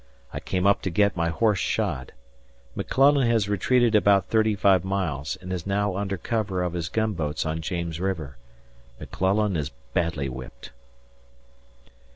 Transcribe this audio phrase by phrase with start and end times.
[0.33, 2.11] I came up to get my horse shod.
[2.73, 7.13] McClellan has retreated about thirty five miles and is now under cover of his gun
[7.13, 8.37] boats on James River....
[8.99, 10.71] McClellan is badly whipped.